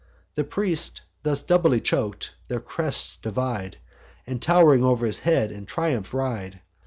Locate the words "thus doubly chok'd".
1.21-2.31